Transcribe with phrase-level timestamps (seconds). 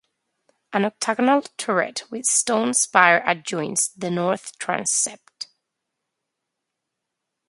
[0.73, 5.47] An octagonal turret with stone spire adjoins the north transept.